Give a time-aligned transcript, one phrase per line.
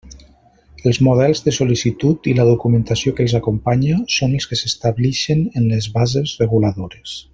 [0.91, 5.69] Els models de sol·licitud i la documentació que els acompanya són els que s'establixen en
[5.75, 7.15] les bases reguladores.